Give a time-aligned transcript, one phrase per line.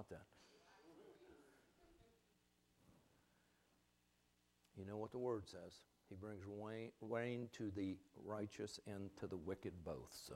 [0.00, 0.26] about that?
[4.78, 5.82] You know what the word says.
[6.08, 10.18] He brings rain, rain to the righteous and to the wicked both.
[10.26, 10.34] So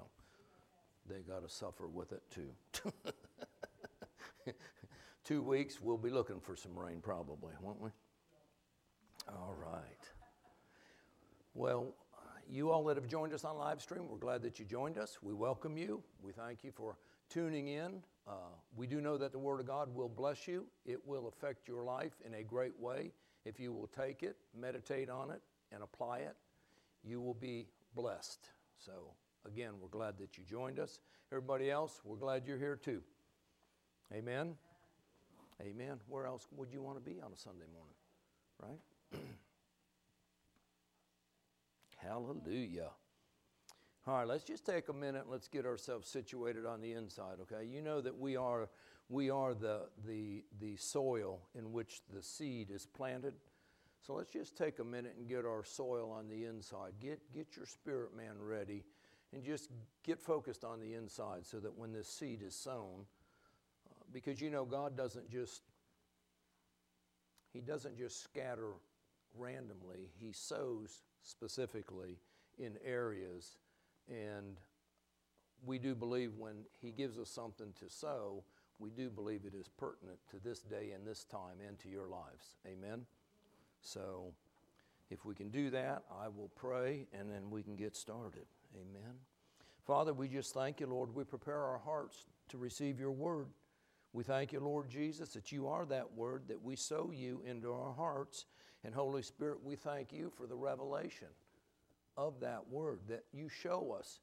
[1.08, 2.50] they got to suffer with it too.
[5.24, 7.90] Two weeks, we'll be looking for some rain probably, won't we?
[9.28, 9.82] All right.
[11.54, 11.94] Well,
[12.50, 15.18] you all that have joined us on live stream, we're glad that you joined us.
[15.22, 16.02] We welcome you.
[16.22, 16.98] We thank you for
[17.30, 18.02] tuning in.
[18.26, 18.32] Uh,
[18.74, 20.66] we do know that the Word of God will bless you.
[20.86, 23.12] It will affect your life in a great way.
[23.44, 26.36] If you will take it, meditate on it, and apply it,
[27.02, 28.48] you will be blessed.
[28.78, 28.92] So,
[29.46, 31.00] again, we're glad that you joined us.
[31.30, 33.02] Everybody else, we're glad you're here too.
[34.12, 34.54] Amen.
[35.60, 35.98] Amen.
[36.08, 38.80] Where else would you want to be on a Sunday morning?
[39.12, 39.20] Right?
[41.96, 42.90] Hallelujah.
[44.06, 47.36] All right, let's just take a minute and let's get ourselves situated on the inside,
[47.40, 47.64] okay?
[47.64, 48.68] You know that we are
[49.08, 53.34] we are the the the soil in which the seed is planted.
[54.06, 56.92] So let's just take a minute and get our soil on the inside.
[57.00, 58.84] Get get your spirit man ready
[59.32, 59.70] and just
[60.02, 63.06] get focused on the inside so that when this seed is sown
[63.90, 65.62] uh, because you know God doesn't just
[67.54, 68.72] he doesn't just scatter
[69.38, 70.10] randomly.
[70.20, 72.18] He sows specifically
[72.58, 73.56] in areas.
[74.08, 74.56] And
[75.64, 78.44] we do believe when He gives us something to sow,
[78.78, 82.08] we do believe it is pertinent to this day and this time and to your
[82.08, 82.56] lives.
[82.66, 83.06] Amen?
[83.80, 84.32] So
[85.10, 88.46] if we can do that, I will pray and then we can get started.
[88.74, 89.14] Amen.
[89.86, 91.14] Father, we just thank you, Lord.
[91.14, 93.46] We prepare our hearts to receive your word.
[94.12, 97.72] We thank you, Lord Jesus, that you are that word, that we sow you into
[97.72, 98.46] our hearts.
[98.84, 101.28] And Holy Spirit, we thank you for the revelation
[102.16, 104.20] of that word, that you show us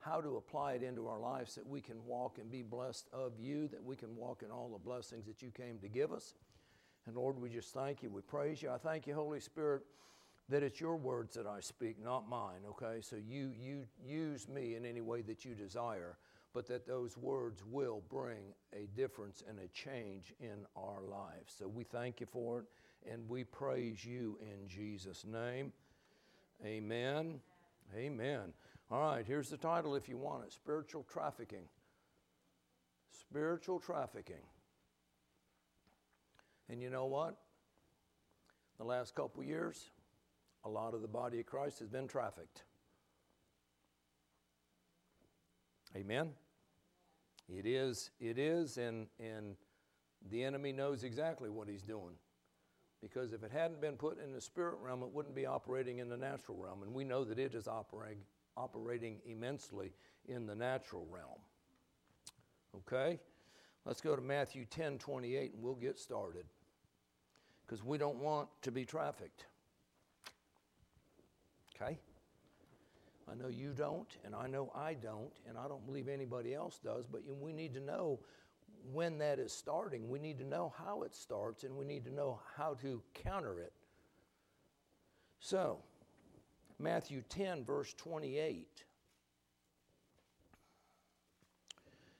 [0.00, 3.32] how to apply it into our lives, that we can walk and be blessed of
[3.38, 6.34] you, that we can walk in all the blessings that you came to give us.
[7.06, 8.10] And Lord, we just thank you.
[8.10, 8.70] We praise you.
[8.70, 9.82] I thank you, Holy Spirit,
[10.48, 13.00] that it's your words that I speak, not mine, okay?
[13.00, 16.16] So you, you use me in any way that you desire,
[16.54, 21.54] but that those words will bring a difference and a change in our lives.
[21.58, 22.64] So we thank you for it
[23.10, 25.72] and we praise you in Jesus' name.
[26.64, 27.40] Amen.
[27.96, 28.52] Amen.
[28.90, 31.64] All right, here's the title if you want it Spiritual Trafficking.
[33.10, 34.42] Spiritual Trafficking.
[36.68, 37.36] And you know what?
[38.78, 39.90] The last couple years,
[40.64, 42.62] a lot of the body of Christ has been trafficked.
[45.96, 46.30] Amen.
[47.48, 49.56] It is, it is, and, and
[50.30, 52.14] the enemy knows exactly what he's doing.
[53.02, 56.08] Because if it hadn't been put in the spirit realm, it wouldn't be operating in
[56.08, 56.82] the natural realm.
[56.82, 58.22] And we know that it is operating,
[58.56, 59.92] operating immensely
[60.28, 61.40] in the natural realm.
[62.76, 63.18] Okay?
[63.86, 66.44] Let's go to Matthew 10 28 and we'll get started.
[67.66, 69.46] Because we don't want to be trafficked.
[71.74, 71.98] Okay?
[73.30, 76.80] I know you don't, and I know I don't, and I don't believe anybody else
[76.82, 78.18] does, but we need to know
[78.92, 80.08] when that is starting.
[80.08, 83.60] We need to know how it starts and we need to know how to counter
[83.60, 83.72] it.
[85.40, 85.78] So,
[86.78, 88.84] Matthew 10, verse 28.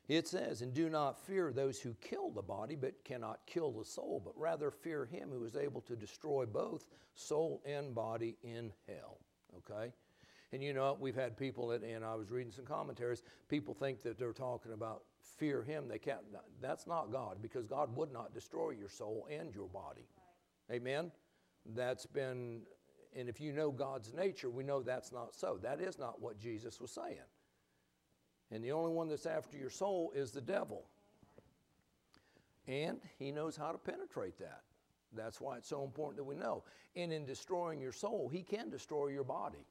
[0.08, 3.84] It says, And do not fear those who kill the body, but cannot kill the
[3.84, 8.72] soul, but rather fear him who is able to destroy both soul and body in
[8.88, 9.18] hell.
[9.56, 9.92] Okay?
[10.52, 14.02] And you know, we've had people that, and I was reading some commentaries, people think
[14.02, 15.04] that they're talking about
[15.38, 15.88] fear him.
[15.88, 16.20] They can't,
[16.60, 20.06] that's not God because God would not destroy your soul and your body.
[20.70, 21.10] Amen?
[21.74, 22.62] That's been,
[23.16, 25.58] and if you know God's nature, we know that's not so.
[25.62, 27.16] That is not what Jesus was saying.
[28.50, 30.84] And the only one that's after your soul is the devil.
[32.66, 34.62] And he knows how to penetrate that.
[35.12, 36.62] That's why it's so important that we know.
[36.96, 39.66] And in destroying your soul, he can destroy your body.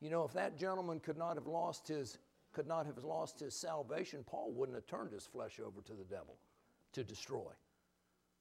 [0.00, 2.18] You know, if that gentleman could not have lost his
[2.54, 6.04] could not have lost his salvation, Paul wouldn't have turned his flesh over to the
[6.04, 6.36] devil
[6.92, 7.50] to destroy.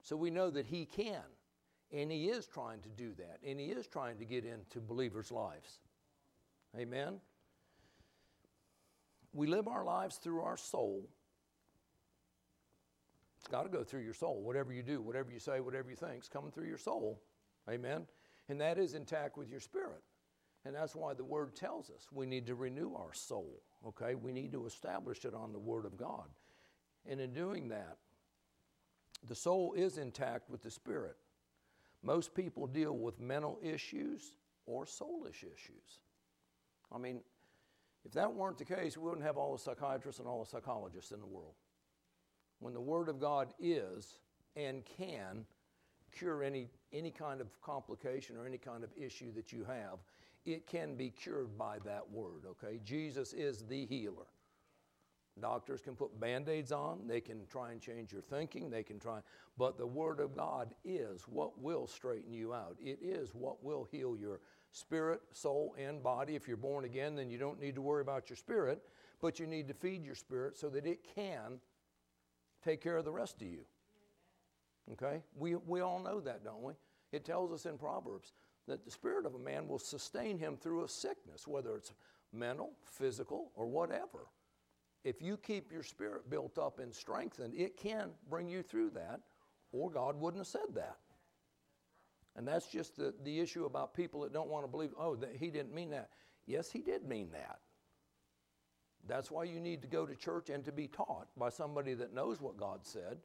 [0.02, 1.24] So we know that he can,
[1.92, 5.32] and he is trying to do that, and he is trying to get into believers'
[5.32, 5.80] lives.
[6.78, 7.20] Amen?
[9.34, 11.10] We live our lives through our soul.
[13.40, 14.42] It's got to go through your soul.
[14.42, 17.22] Whatever you do, whatever you say, whatever you think, is coming through your soul.
[17.70, 18.06] Amen?
[18.50, 20.02] And that is intact with your spirit.
[20.66, 24.16] And that's why the Word tells us we need to renew our soul, okay?
[24.16, 26.28] We need to establish it on the Word of God.
[27.06, 27.98] And in doing that,
[29.28, 31.16] the soul is intact with the Spirit.
[32.02, 36.00] Most people deal with mental issues or soulish issues.
[36.92, 37.22] I mean,
[38.06, 41.12] if that weren't the case, we wouldn't have all the psychiatrists and all the psychologists
[41.12, 41.54] in the world.
[42.60, 44.20] when the Word of God is
[44.56, 45.46] and can
[46.18, 50.00] cure any, any kind of complication or any kind of issue that you have,
[50.46, 52.80] it can be cured by that Word, okay?
[52.84, 54.28] Jesus is the healer.
[55.40, 59.00] Doctors can put band aids on, they can try and change your thinking, they can
[59.00, 59.20] try,
[59.58, 62.78] but the Word of God is what will straighten you out.
[62.80, 64.42] It is what will heal your
[64.72, 66.36] spirit, soul, and body.
[66.36, 68.84] If you're born again, then you don't need to worry about your spirit,
[69.22, 71.60] but you need to feed your spirit so that it can
[72.64, 73.66] take care of the rest of you.
[74.92, 75.24] Okay?
[75.36, 76.74] We, we all know that, don't we?
[77.12, 78.34] It tells us in Proverbs
[78.68, 81.94] that the spirit of a man will sustain him through a sickness, whether it's
[82.32, 84.28] mental, physical, or whatever.
[85.04, 89.20] If you keep your spirit built up and strengthened, it can bring you through that,
[89.72, 90.98] or God wouldn't have said that.
[92.36, 95.36] And that's just the, the issue about people that don't want to believe, oh, that
[95.36, 96.10] he didn't mean that.
[96.46, 97.60] Yes, he did mean that.
[99.08, 102.14] That's why you need to go to church and to be taught by somebody that
[102.14, 103.18] knows what God said.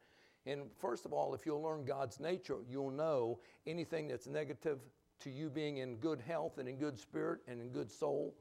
[0.44, 4.80] And first of all, if you'll learn God's nature, you'll know anything that's negative
[5.20, 8.34] to you being in good health and in good spirit and in good soul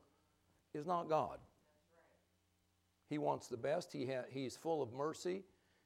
[0.73, 1.39] is not God.
[3.09, 3.91] He wants the best.
[3.93, 5.43] He ha- he's full of mercy,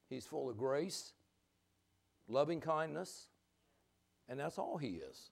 [0.10, 1.14] He's full of grace,
[2.28, 3.28] loving kindness,
[4.28, 5.32] and that's all He is.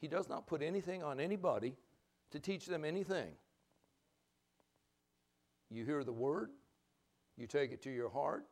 [0.00, 1.74] He does not put anything on anybody
[2.30, 3.32] to teach them anything.
[5.70, 6.50] You hear the word,
[7.36, 8.46] you take it to your heart,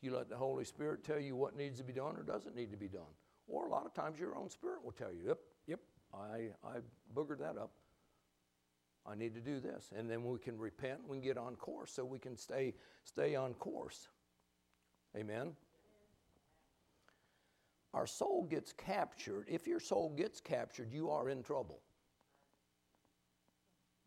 [0.00, 2.70] you let the Holy Spirit tell you what needs to be done or doesn't need
[2.72, 3.02] to be done.
[3.52, 5.80] Or a lot of times your own spirit will tell you, yep, yep,
[6.14, 6.78] I, I
[7.14, 7.70] boogered that up.
[9.06, 9.90] I need to do this.
[9.94, 12.72] And then we can repent, we can get on course so we can stay,
[13.04, 14.08] stay on course.
[15.14, 15.52] Amen?
[17.92, 19.48] Our soul gets captured.
[19.48, 21.80] If your soul gets captured, you are in trouble.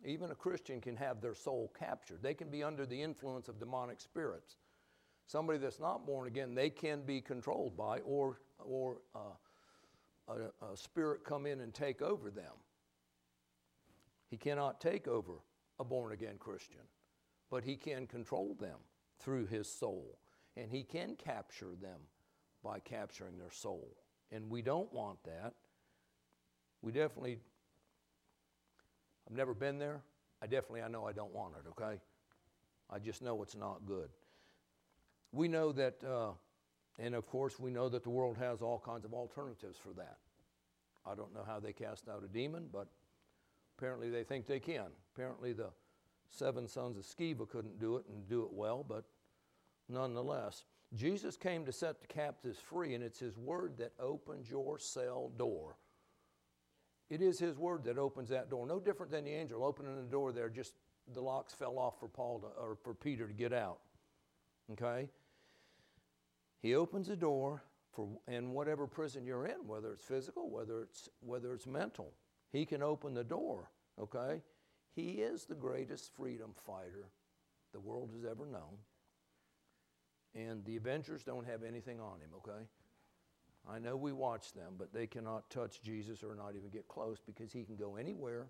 [0.03, 2.23] Even a Christian can have their soul captured.
[2.23, 4.55] They can be under the influence of demonic spirits.
[5.27, 9.19] Somebody that's not born again, they can be controlled by, or, or uh,
[10.27, 12.53] a, a spirit come in and take over them.
[14.29, 15.33] He cannot take over
[15.79, 16.81] a born again Christian,
[17.49, 18.77] but he can control them
[19.19, 20.19] through his soul.
[20.57, 21.99] And he can capture them
[22.63, 23.95] by capturing their soul.
[24.31, 25.53] And we don't want that.
[26.81, 27.39] We definitely
[29.27, 30.01] I've never been there.
[30.41, 31.99] I definitely I know I don't want it, okay?
[32.89, 34.09] I just know it's not good.
[35.35, 36.31] We know that, uh,
[36.97, 40.17] and of course, we know that the world has all kinds of alternatives for that.
[41.05, 42.87] I don't know how they cast out a demon, but
[43.77, 44.87] apparently they think they can.
[45.13, 45.71] Apparently, the
[46.29, 49.03] seven sons of Sceva couldn't do it and do it well, but
[49.89, 54.79] nonetheless, Jesus came to set the captives free, and it's His word that opens your
[54.79, 55.75] cell door.
[57.09, 58.65] It is His word that opens that door.
[58.65, 60.75] No different than the angel opening the door there, just
[61.13, 63.79] the locks fell off for Paul to, or for Peter to get out.
[64.71, 65.09] Okay?
[66.65, 71.07] He opens a door for in whatever prison you're in, whether it's physical, whether it's
[71.19, 72.11] whether it's mental.
[72.51, 73.69] He can open the door.
[74.01, 74.41] Okay?
[74.95, 77.11] He is the greatest freedom fighter
[77.71, 78.79] the world has ever known.
[80.33, 82.65] And the Avengers don't have anything on him, okay?
[83.69, 87.19] I know we watch them, but they cannot touch Jesus or not even get close
[87.23, 88.47] because he can go anywhere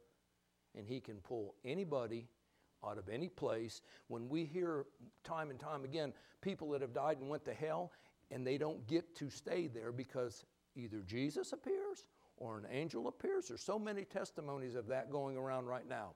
[0.73, 2.29] and he can pull anybody
[2.89, 3.81] out of any place.
[4.07, 4.85] When we hear
[5.23, 7.91] time and time again people that have died and went to hell
[8.31, 12.05] and they don't get to stay there because either Jesus appears
[12.37, 13.47] or an angel appears.
[13.47, 16.13] There's so many testimonies of that going around right now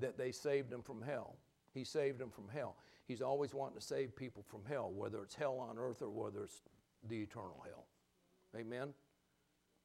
[0.00, 1.36] that they saved them from hell.
[1.74, 2.76] He saved them from hell.
[3.06, 6.44] He's always wanting to save people from hell, whether it's hell on earth or whether
[6.44, 6.62] it's
[7.08, 7.86] the eternal hell.
[8.56, 8.92] Amen?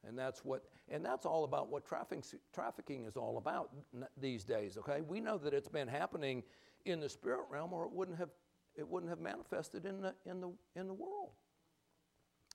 [0.06, 3.70] And that's what, and that's all about what trafficking, trafficking is all about
[4.20, 4.76] these days.
[4.78, 6.42] Okay, we know that it's been happening
[6.84, 8.30] in the spirit realm, or it wouldn't have,
[8.76, 11.30] it wouldn't have manifested in the in the in the world.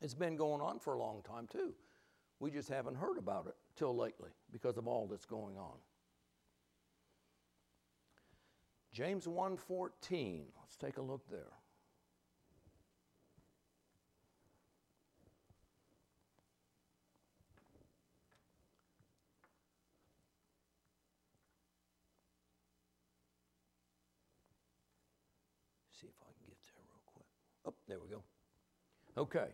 [0.02, 1.74] It's been going on for a long time too.
[2.40, 5.78] We just haven't heard about it till lately because of all that's going on.
[8.94, 10.46] James 1:14.
[10.62, 11.54] Let's take a look there.
[26.00, 27.28] see if I can get there real quick.
[27.70, 28.24] Oh, there we go.
[29.18, 29.50] Okay.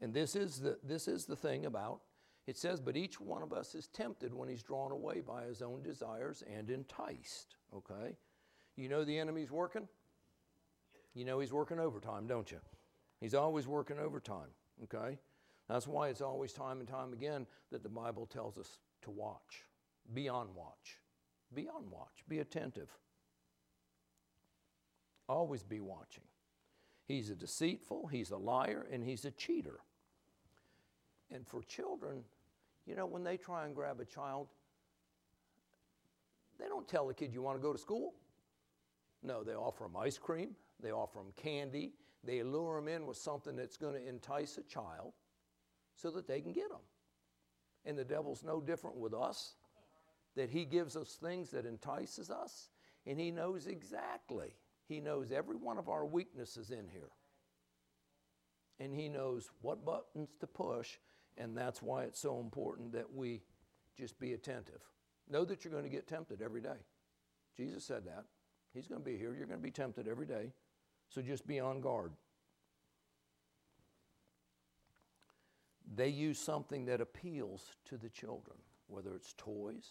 [0.00, 2.00] And this is the this is the thing about
[2.46, 5.62] it says, but each one of us is tempted when he's drawn away by his
[5.62, 7.54] own desires and enticed.
[7.76, 8.16] Okay?
[8.76, 9.86] You know the enemy's working?
[11.14, 12.58] You know he's working overtime, don't you?
[13.20, 14.48] He's always working overtime.
[14.82, 15.18] Okay?
[15.68, 19.66] That's why it's always time and time again that the Bible tells us to watch.
[20.12, 20.98] Be on watch.
[21.54, 22.24] Be on watch.
[22.28, 22.88] Be attentive.
[25.28, 26.24] Always be watching.
[27.10, 29.80] He's a deceitful, he's a liar, and he's a cheater.
[31.32, 32.22] And for children,
[32.86, 34.46] you know, when they try and grab a child,
[36.60, 38.14] they don't tell the kid, You want to go to school?
[39.24, 43.16] No, they offer them ice cream, they offer them candy, they lure them in with
[43.16, 45.12] something that's going to entice a child
[45.96, 46.78] so that they can get them.
[47.84, 49.54] And the devil's no different with us,
[50.36, 52.68] that he gives us things that entices us,
[53.04, 54.54] and he knows exactly
[54.90, 57.10] he knows every one of our weaknesses in here.
[58.80, 60.98] And He knows what buttons to push,
[61.38, 63.42] and that's why it's so important that we
[63.96, 64.80] just be attentive.
[65.30, 66.80] Know that you're going to get tempted every day.
[67.56, 68.24] Jesus said that.
[68.74, 69.32] He's going to be here.
[69.32, 70.50] You're going to be tempted every day.
[71.08, 72.10] So just be on guard.
[75.94, 78.56] They use something that appeals to the children,
[78.88, 79.86] whether it's toys,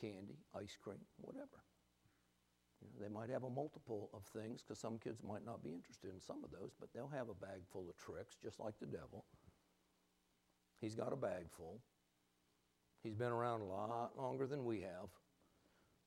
[0.00, 1.62] candy, ice cream, whatever.
[2.80, 5.70] You know, they might have a multiple of things because some kids might not be
[5.70, 8.78] interested in some of those, but they'll have a bag full of tricks, just like
[8.78, 9.24] the devil.
[10.80, 11.80] He's got a bag full.
[13.02, 15.08] He's been around a lot longer than we have.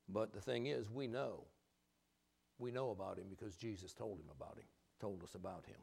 [0.09, 1.45] But the thing is, we know.
[2.59, 4.65] We know about him because Jesus told him about him,
[4.99, 5.79] told us about him.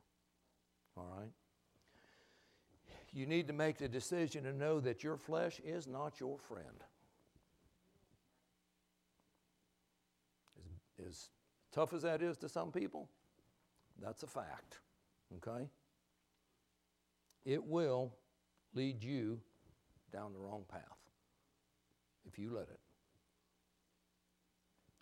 [0.96, 1.30] All right?
[3.12, 6.84] You need to make the decision to know that your flesh is not your friend.
[11.08, 11.30] As
[11.72, 13.08] tough as that is to some people,
[14.00, 14.78] that's a fact.
[15.36, 15.68] Okay?
[17.44, 18.12] It will
[18.74, 19.40] lead you
[20.12, 20.82] down the wrong path
[22.26, 22.80] if you let it.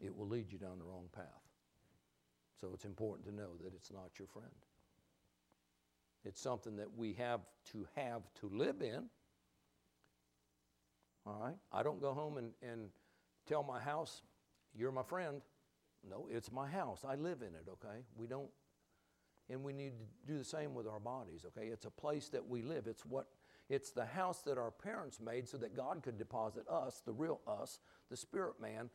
[0.00, 1.24] It will lead you down the wrong path.
[2.60, 4.48] So it's important to know that it's not your friend.
[6.24, 7.40] It's something that we have
[7.72, 9.04] to have to live in.
[11.26, 11.56] All right?
[11.72, 12.88] I don't go home and, and
[13.46, 14.22] tell my house,
[14.74, 15.40] you're my friend.
[16.08, 17.04] No, it's my house.
[17.06, 18.04] I live in it, okay?
[18.16, 18.50] We don't,
[19.50, 21.68] and we need to do the same with our bodies, okay?
[21.68, 22.86] It's a place that we live.
[22.86, 23.26] It's what,
[23.68, 27.40] it's the house that our parents made so that God could deposit us, the real
[27.46, 28.90] us, the spirit man,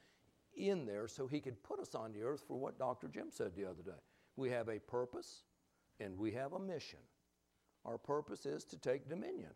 [0.56, 3.08] in there so he could put us on the earth for what Dr.
[3.08, 4.00] Jim said the other day.
[4.36, 5.44] We have a purpose
[6.00, 7.00] and we have a mission.
[7.86, 9.52] Our purpose is to take dominion.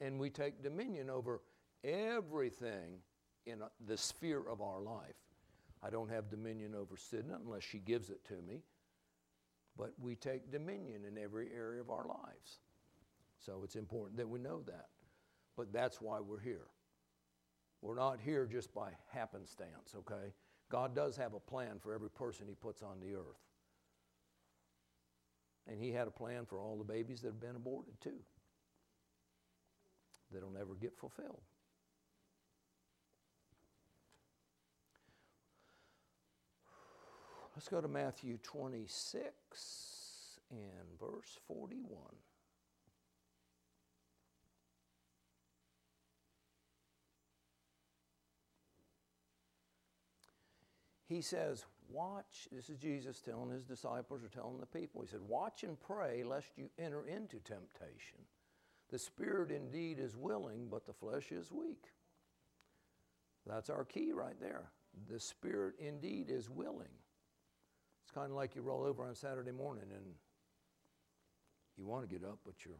[0.00, 1.40] And we take dominion over
[1.84, 3.00] everything
[3.46, 5.14] in the sphere of our life.
[5.82, 8.62] I don't have dominion over Sidna unless she gives it to me.
[9.76, 12.60] But we take dominion in every area of our lives.
[13.44, 14.88] So it's important that we know that.
[15.56, 16.66] But that's why we're here.
[17.82, 20.32] We're not here just by happenstance, okay?
[20.70, 23.44] God does have a plan for every person He puts on the earth.
[25.68, 28.18] And He had a plan for all the babies that have been aborted, too,
[30.32, 31.42] that'll never get fulfilled.
[37.56, 39.32] Let's go to Matthew 26
[40.50, 41.88] and verse 41.
[51.08, 52.46] He says, Watch.
[52.52, 55.00] This is Jesus telling his disciples or telling the people.
[55.00, 58.18] He said, Watch and pray lest you enter into temptation.
[58.90, 61.86] The spirit indeed is willing, but the flesh is weak.
[63.46, 64.72] That's our key right there.
[65.10, 66.92] The spirit indeed is willing
[68.16, 70.06] kind of like you roll over on Saturday morning and
[71.76, 72.76] you want to get up, but your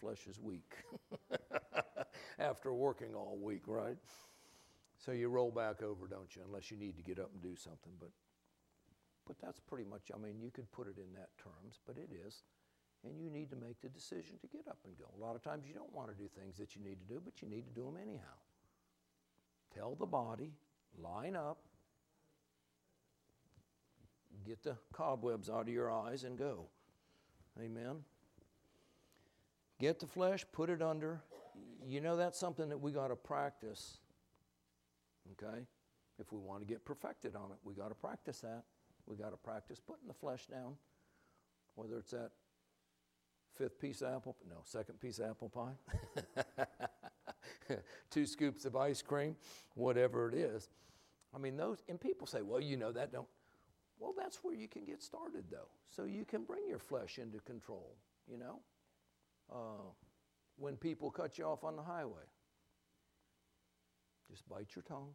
[0.00, 0.72] flesh is weak
[2.38, 3.98] after working all week, right?
[4.96, 7.54] So you roll back over, don't you, unless you need to get up and do
[7.54, 7.92] something.
[8.00, 8.08] But,
[9.26, 12.08] but that's pretty much, I mean, you could put it in that terms, but it
[12.26, 12.44] is.
[13.04, 15.04] And you need to make the decision to get up and go.
[15.18, 17.20] A lot of times you don't want to do things that you need to do,
[17.22, 18.40] but you need to do them anyhow.
[19.76, 20.54] Tell the body,
[20.98, 21.58] line up,
[24.46, 26.66] Get the cobwebs out of your eyes and go.
[27.60, 27.96] Amen.
[29.80, 31.20] Get the flesh, put it under.
[31.86, 33.98] You know, that's something that we got to practice.
[35.32, 35.66] Okay?
[36.18, 38.64] If we want to get perfected on it, we got to practice that.
[39.06, 40.74] We got to practice putting the flesh down.
[41.76, 42.30] Whether it's that
[43.56, 46.64] fifth piece of apple, no, second piece of apple pie,
[48.10, 49.36] two scoops of ice cream,
[49.74, 50.68] whatever it is.
[51.34, 53.28] I mean, those, and people say, well, you know, that don't,
[53.98, 55.68] well, that's where you can get started, though.
[55.88, 57.96] So you can bring your flesh into control,
[58.30, 58.60] you know?
[59.52, 59.90] Uh,
[60.56, 62.24] when people cut you off on the highway,
[64.30, 65.14] just bite your tongue,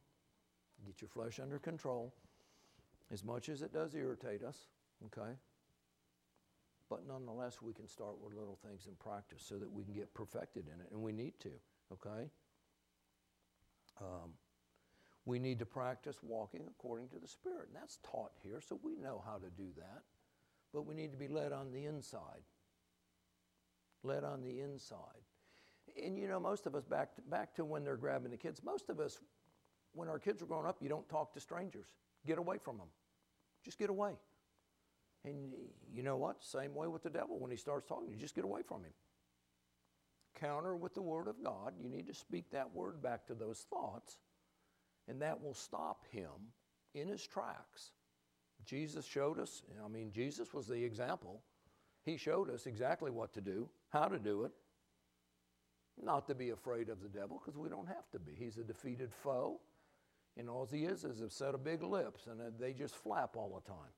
[0.86, 2.14] get your flesh under control,
[3.12, 4.58] as much as it does irritate us,
[5.06, 5.32] okay?
[6.90, 10.14] But nonetheless, we can start with little things in practice so that we can get
[10.14, 11.52] perfected in it, and we need to,
[11.92, 12.30] okay?
[14.02, 14.32] Um,
[15.26, 17.70] We need to practice walking according to the Spirit.
[17.74, 20.04] And that's taught here, so we know how to do that.
[20.74, 22.42] But we need to be led on the inside.
[24.04, 25.24] Led on the inside.
[26.04, 28.62] And you know, most of us, back to, back to when they're grabbing the kids,
[28.64, 29.20] most of us,
[29.94, 31.88] when our kids are growing up, you don't talk to strangers.
[32.26, 32.88] Get away from them.
[33.64, 34.14] Just get away.
[35.26, 35.54] And
[35.94, 36.44] you know what?
[36.44, 37.40] Same way with the devil.
[37.40, 38.92] When he starts talking, you just get away from him.
[40.40, 41.74] Counter with the Word of God.
[41.82, 44.18] You need to speak that word back to those thoughts,
[45.08, 46.30] and that will stop him
[46.94, 47.92] in his tracks.
[48.66, 51.42] Jesus showed us, I mean, Jesus was the example.
[52.04, 54.52] He showed us exactly what to do, how to do it.
[56.02, 58.34] Not to be afraid of the devil, because we don't have to be.
[58.34, 59.60] He's a defeated foe.
[60.38, 63.36] And all he is is a set of big lips, and uh, they just flap
[63.36, 63.92] all the time.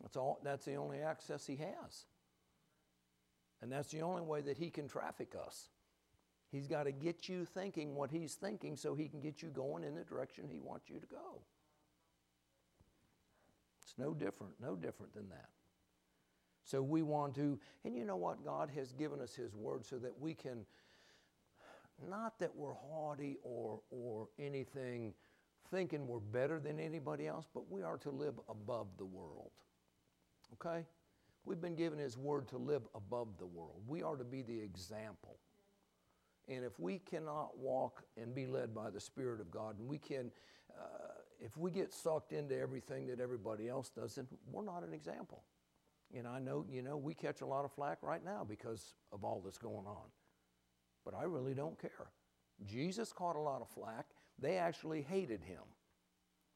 [0.00, 2.06] That's, all, that's the only access he has.
[3.60, 5.68] And that's the only way that he can traffic us.
[6.52, 9.84] He's got to get you thinking what he's thinking so he can get you going
[9.84, 11.40] in the direction he wants you to go.
[13.82, 15.48] It's no different, no different than that.
[16.64, 18.44] So we want to, and you know what?
[18.44, 20.64] God has given us His Word so that we can,
[22.08, 25.14] not that we're haughty or, or anything,
[25.70, 29.50] thinking we're better than anybody else, but we are to live above the world.
[30.54, 30.86] Okay?
[31.44, 33.82] We've been given His Word to live above the world.
[33.88, 35.38] We are to be the example.
[36.48, 39.98] And if we cannot walk and be led by the Spirit of God, and we
[39.98, 40.30] can,
[40.76, 44.92] uh, if we get sucked into everything that everybody else does, then we're not an
[44.92, 45.44] example.
[46.14, 49.24] And I know, you know, we catch a lot of flack right now because of
[49.24, 50.10] all that's going on.
[51.04, 52.10] But I really don't care.
[52.64, 54.06] Jesus caught a lot of flack.
[54.38, 55.62] They actually hated him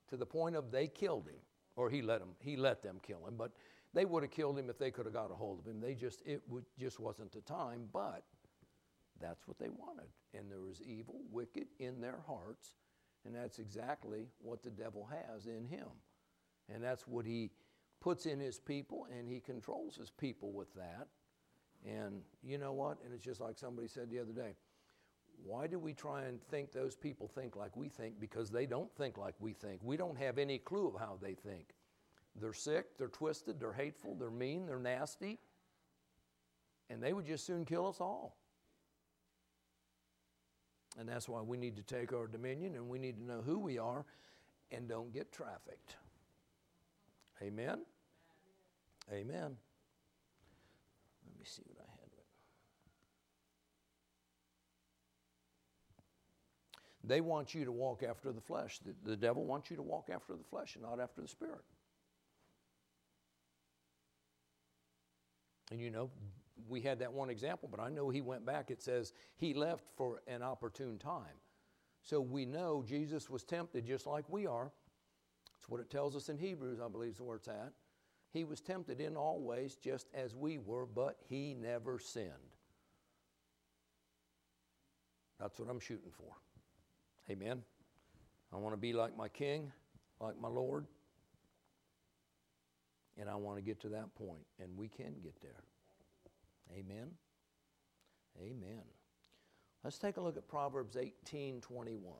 [0.08, 1.40] to the point of they killed him,
[1.74, 3.34] or he let, him, he let them kill him.
[3.36, 3.52] But
[3.94, 5.80] they would have killed him if they could have got a hold of him.
[5.80, 6.42] They just, it
[6.78, 8.24] just wasn't the time, but
[9.20, 10.08] that's what they wanted.
[10.34, 12.74] And there was evil, wicked in their hearts,
[13.24, 15.88] and that's exactly what the devil has in him.
[16.72, 17.50] And that's what he
[18.00, 21.08] puts in his people, and he controls his people with that.
[21.84, 22.98] And you know what?
[23.04, 24.54] And it's just like somebody said the other day
[25.44, 28.18] why do we try and think those people think like we think?
[28.20, 29.80] Because they don't think like we think.
[29.82, 31.74] We don't have any clue of how they think.
[32.40, 35.38] They're sick, they're twisted, they're hateful, they're mean, they're nasty,
[36.90, 38.36] and they would just soon kill us all.
[40.98, 43.58] And that's why we need to take our dominion and we need to know who
[43.58, 44.04] we are
[44.70, 45.96] and don't get trafficked.
[47.42, 47.80] Amen?
[49.12, 49.56] Amen.
[51.26, 52.06] Let me see what I had.
[57.06, 58.80] They want you to walk after the flesh.
[58.80, 61.62] The, the devil wants you to walk after the flesh and not after the spirit.
[65.70, 66.10] And you know,
[66.68, 68.70] we had that one example, but I know he went back.
[68.70, 71.40] It says he left for an opportune time.
[72.02, 74.70] So we know Jesus was tempted just like we are.
[75.52, 77.72] That's what it tells us in Hebrews, I believe is where it's at.
[78.32, 82.30] He was tempted in all ways just as we were, but he never sinned.
[85.40, 86.32] That's what I'm shooting for.
[87.30, 87.62] Amen.
[88.52, 89.72] I want to be like my King,
[90.20, 90.86] like my Lord.
[93.18, 95.64] And I want to get to that point, and we can get there.
[96.72, 97.10] Amen.
[98.40, 98.82] Amen.
[99.84, 102.12] Let's take a look at Proverbs 18 21.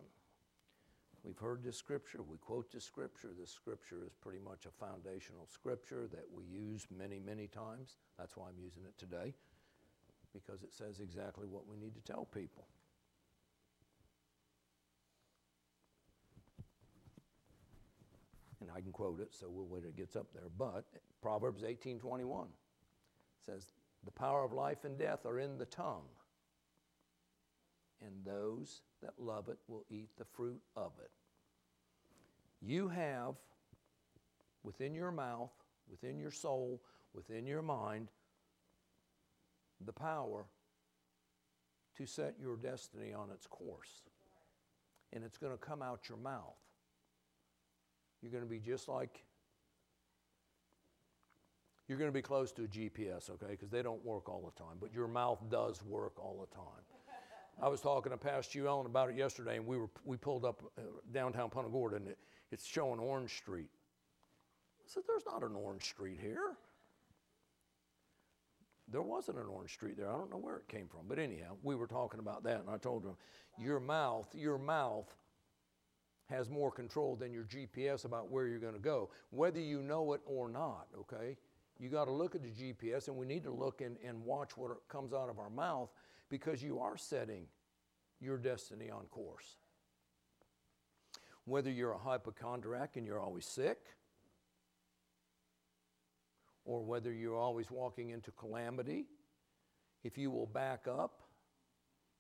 [1.25, 3.31] We've heard this scripture, we quote this scripture.
[3.37, 7.97] This scripture is pretty much a foundational scripture that we use many, many times.
[8.17, 9.35] That's why I'm using it today,
[10.33, 12.69] because it says exactly what we need to tell people.
[18.61, 20.49] And I can quote it, so we'll wait till it gets up there.
[20.57, 20.85] But
[21.21, 22.47] Proverbs 18:21
[23.45, 23.73] says,
[24.07, 26.09] "The power of life and death are in the tongue,
[28.01, 31.11] and those that love it will eat the fruit of it.
[32.63, 33.35] You have
[34.63, 35.53] within your mouth,
[35.91, 36.81] within your soul,
[37.13, 38.09] within your mind,
[39.85, 40.47] the power
[41.97, 44.03] to set your destiny on its course.
[45.13, 46.57] And it's going to come out your mouth.
[48.23, 49.26] You're going to be just like,
[51.89, 53.51] you're going to be close to a GPS, okay?
[53.51, 56.85] Because they don't work all the time, but your mouth does work all the time.
[57.63, 60.45] I was talking to Pastor Hugh Ellen about it yesterday, and we, were, we pulled
[60.45, 62.19] up uh, downtown Punta Gorda, and it,
[62.53, 63.71] it's showing Orange Street.
[64.81, 66.57] I said, There's not an Orange Street here.
[68.89, 70.09] There wasn't an Orange Street there.
[70.09, 71.03] I don't know where it came from.
[71.09, 73.17] But anyhow, we were talking about that, and I told him,
[73.59, 75.13] Your mouth, your mouth
[76.29, 80.13] has more control than your GPS about where you're going to go, whether you know
[80.13, 81.37] it or not, okay?
[81.79, 84.57] You got to look at the GPS, and we need to look and, and watch
[84.57, 85.91] what comes out of our mouth
[86.31, 87.47] because you are setting
[88.21, 89.57] your destiny on course.
[91.45, 93.79] Whether you're a hypochondriac and you're always sick,
[96.65, 99.07] or whether you're always walking into calamity,
[100.03, 101.23] if you will back up,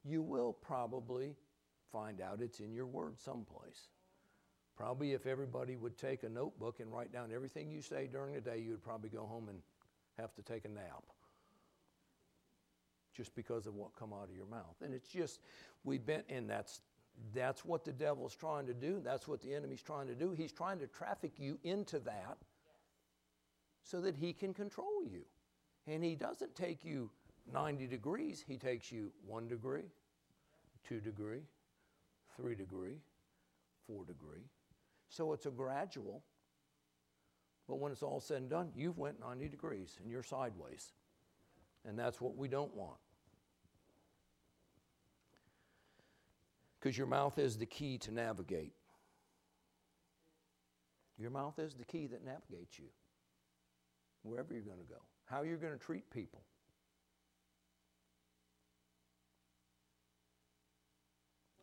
[0.05, 1.35] you will probably
[1.91, 3.89] find out it's in your word someplace.
[4.77, 8.41] Probably if everybody would take a notebook and write down everything you say during the
[8.41, 9.59] day, you would probably go home and
[10.19, 11.03] have to take a nap
[13.17, 14.77] just because of what come out of your mouth.
[14.83, 15.41] And it's just
[15.85, 16.83] we've been and that's
[17.35, 19.01] that's what the devil's trying to do.
[19.03, 20.33] That's what the enemy's trying to do.
[20.33, 22.37] He's trying to traffic you into that
[23.83, 25.23] so that he can control you.
[25.87, 27.11] And he doesn't take you
[27.53, 29.85] 90 degrees, he takes you 1 degree,
[30.89, 31.43] 2 degree,
[32.37, 32.99] 3 degree,
[33.87, 34.43] 4 degree.
[35.09, 36.23] So it's a gradual.
[37.69, 40.93] But when it's all said and done, you've went 90 degrees and you're sideways.
[41.85, 42.99] And that's what we don't want.
[46.79, 48.73] Because your mouth is the key to navigate.
[51.19, 52.87] Your mouth is the key that navigates you
[54.23, 56.43] wherever you're going to go, how you're going to treat people.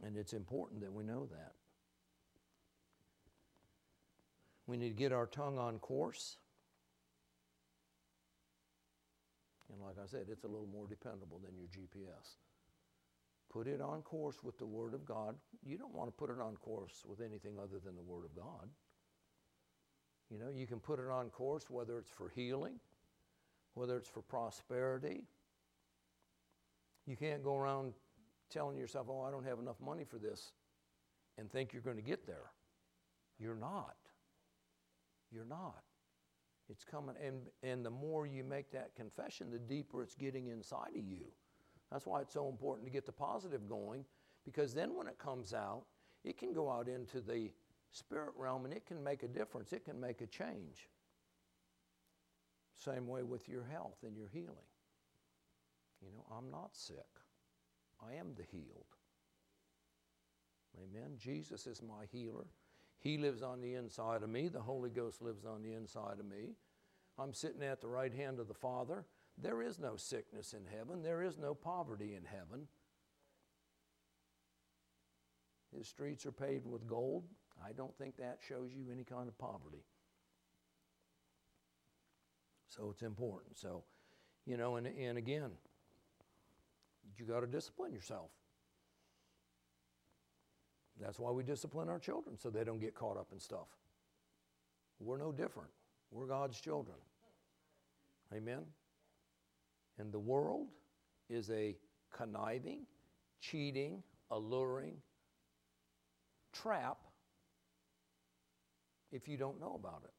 [0.06, 1.54] And it's important that we know that.
[4.74, 6.38] We need to get our tongue on course.
[9.72, 12.38] And like I said, it's a little more dependable than your GPS.
[13.52, 15.36] Put it on course with the Word of God.
[15.64, 18.36] You don't want to put it on course with anything other than the Word of
[18.36, 18.68] God.
[20.32, 22.80] You know, you can put it on course whether it's for healing,
[23.76, 25.22] whether it's for prosperity.
[27.06, 27.94] You can't go around
[28.50, 30.52] telling yourself, oh, I don't have enough money for this,
[31.38, 32.50] and think you're going to get there.
[33.38, 33.94] You're not.
[35.34, 35.84] You're not.
[36.70, 40.96] It's coming, and, and the more you make that confession, the deeper it's getting inside
[40.96, 41.26] of you.
[41.92, 44.06] That's why it's so important to get the positive going,
[44.46, 45.84] because then when it comes out,
[46.24, 47.52] it can go out into the
[47.92, 50.90] spirit realm and it can make a difference, it can make a change.
[52.76, 54.70] Same way with your health and your healing.
[56.02, 56.98] You know, I'm not sick,
[58.02, 58.86] I am the healed.
[60.82, 61.12] Amen.
[61.18, 62.48] Jesus is my healer.
[63.04, 64.48] He lives on the inside of me.
[64.48, 66.56] The Holy Ghost lives on the inside of me.
[67.20, 69.06] I'm sitting at the right hand of the Father.
[69.38, 72.68] There is no sickness in heaven, there is no poverty in heaven.
[75.76, 77.26] His streets are paved with gold.
[77.66, 79.84] I don't think that shows you any kind of poverty.
[82.68, 83.58] So it's important.
[83.58, 83.84] So,
[84.46, 85.52] you know, and, and again,
[87.18, 88.30] you got to discipline yourself.
[91.00, 93.68] That's why we discipline our children so they don't get caught up in stuff.
[95.00, 95.70] We're no different.
[96.12, 96.98] We're God's children.
[98.34, 98.62] Amen?
[99.98, 100.68] And the world
[101.30, 101.76] is a
[102.12, 102.86] conniving,
[103.42, 104.96] cheating, alluring
[106.52, 106.98] trap
[109.12, 110.14] if you don't know about it.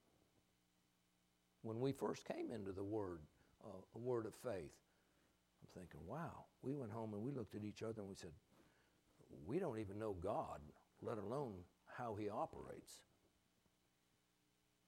[1.63, 3.21] When we first came into the word,
[3.65, 4.73] uh, a word of faith,
[5.63, 6.45] I'm thinking, wow.
[6.63, 8.31] We went home and we looked at each other and we said,
[9.47, 10.61] we don't even know God,
[11.03, 11.55] let alone
[11.99, 13.01] how He operates.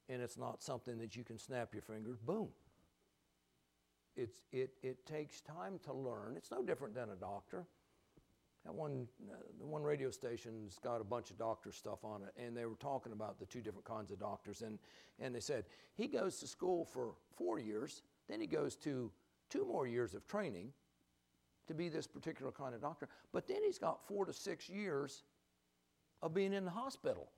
[0.09, 2.49] And it's not something that you can snap your fingers, boom.
[4.17, 6.35] It's, it, it takes time to learn.
[6.37, 7.67] It's no different than a doctor.
[8.65, 12.35] That one, uh, the one radio station's got a bunch of doctor stuff on it,
[12.43, 14.63] and they were talking about the two different kinds of doctors.
[14.63, 14.79] And,
[15.21, 19.13] and they said, he goes to school for four years, then he goes to
[19.51, 20.73] two more years of training,
[21.69, 23.09] to be this particular kind of doctor.
[23.33, 25.23] But then he's got four to six years
[26.23, 27.29] of being in the hospital.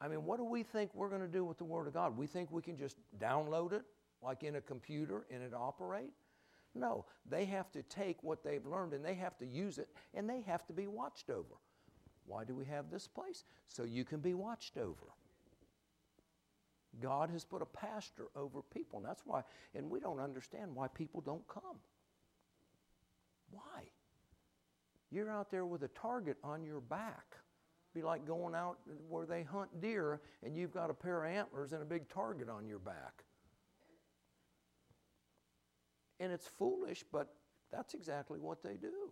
[0.00, 2.16] I mean, what do we think we're going to do with the Word of God?
[2.16, 3.82] We think we can just download it
[4.22, 6.12] like in a computer and it operate?
[6.74, 10.28] No, they have to take what they've learned and they have to use it and
[10.28, 11.56] they have to be watched over.
[12.26, 13.44] Why do we have this place?
[13.66, 15.06] So you can be watched over.
[17.00, 19.42] God has put a pastor over people, and that's why,
[19.74, 21.76] and we don't understand why people don't come.
[23.50, 23.90] Why?
[25.10, 27.36] You're out there with a target on your back.
[27.94, 31.72] Be like going out where they hunt deer and you've got a pair of antlers
[31.72, 33.24] and a big target on your back.
[36.20, 37.34] And it's foolish, but
[37.72, 39.10] that's exactly what they do.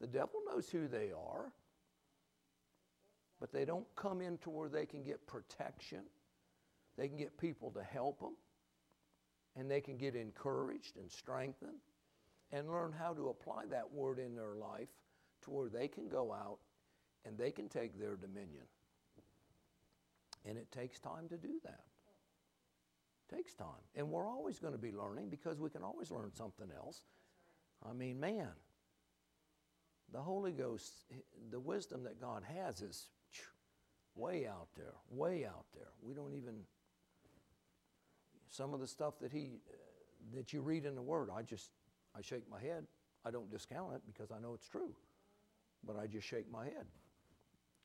[0.00, 1.52] The devil knows who they are,
[3.38, 6.00] but they don't come into where they can get protection.
[6.96, 8.36] They can get people to help them,
[9.56, 11.80] and they can get encouraged and strengthened
[12.52, 14.88] and learn how to apply that word in their life
[15.42, 16.58] to where they can go out
[17.24, 18.64] and they can take their dominion.
[20.46, 21.84] And it takes time to do that.
[23.28, 23.68] It takes time.
[23.94, 27.02] And we're always going to be learning because we can always learn something else.
[27.88, 28.50] I mean, man,
[30.12, 30.92] the Holy Ghost,
[31.50, 33.08] the wisdom that God has is,
[34.14, 35.88] way out there, way out there.
[36.02, 36.54] We don't even,
[38.48, 41.70] some of the stuff that he, uh, that you read in the Word, I just,
[42.16, 42.84] I shake my head.
[43.24, 44.94] I don't discount it because I know it's true,
[45.86, 46.86] but I just shake my head.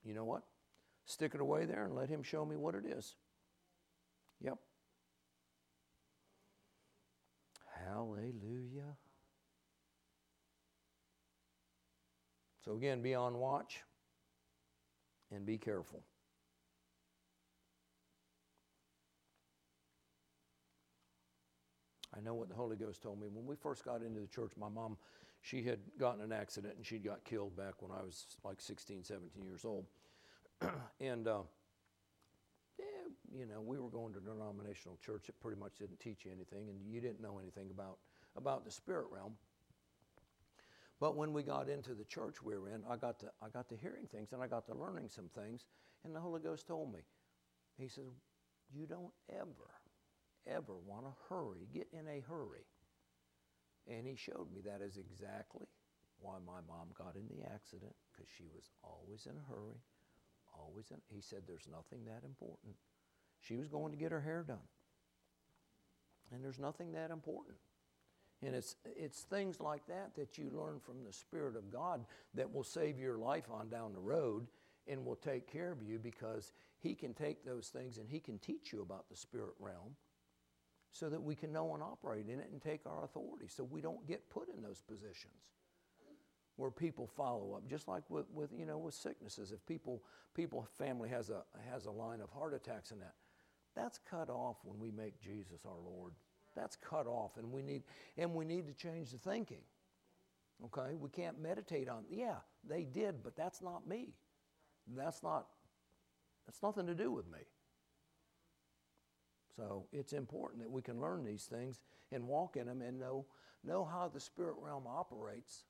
[0.03, 0.43] You know what?
[1.05, 3.15] Stick it away there and let him show me what it is.
[4.41, 4.57] Yep.
[7.85, 8.95] Hallelujah.
[12.63, 13.81] So, again, be on watch
[15.31, 16.03] and be careful.
[22.15, 23.27] I know what the Holy Ghost told me.
[23.31, 24.97] When we first got into the church, my mom,
[25.41, 29.03] she had gotten an accident and she got killed back when I was like 16,
[29.03, 29.85] 17 years old.
[30.99, 31.41] and, uh,
[32.77, 32.85] yeah,
[33.37, 36.69] you know, we were going to denominational church that pretty much didn't teach you anything
[36.69, 37.97] and you didn't know anything about,
[38.35, 39.33] about the spirit realm.
[40.99, 43.69] But when we got into the church we were in, I got, to, I got
[43.69, 45.65] to hearing things and I got to learning some things.
[46.03, 46.99] And the Holy Ghost told me,
[47.77, 48.05] He says,
[48.73, 49.78] You don't ever,
[50.47, 52.65] ever want to hurry, get in a hurry.
[53.87, 55.67] And He showed me that is exactly
[56.19, 59.79] why my mom got in the accident, because she was always in a hurry,
[60.53, 60.97] always in.
[61.07, 62.75] He said, There's nothing that important.
[63.41, 64.67] She was going to get her hair done.
[66.31, 67.55] And there's nothing that important.
[68.41, 72.53] And it's, it's things like that that you learn from the Spirit of God that
[72.53, 74.47] will save your life on down the road
[74.87, 78.39] and will take care of you because He can take those things and He can
[78.39, 79.95] teach you about the spirit realm
[80.91, 83.81] so that we can know and operate in it and take our authority so we
[83.81, 85.51] don't get put in those positions
[86.59, 87.67] where people follow up.
[87.69, 89.51] Just like with, with you know with sicknesses.
[89.51, 90.03] If people
[90.35, 93.13] people family has a has a line of heart attacks and that
[93.75, 96.13] that's cut off when we make jesus our lord.
[96.55, 97.83] That's cut off and we need
[98.17, 99.61] and we need to change the thinking
[100.65, 100.95] okay?
[100.95, 102.35] We can't meditate on yeah
[102.67, 104.09] they did but that's not me.
[104.95, 105.47] That's not
[106.45, 107.39] that's nothing to do with me
[109.59, 111.81] so it's important that we can learn these things
[112.13, 113.25] and walk in them and know
[113.63, 115.65] know how the spirit realm operates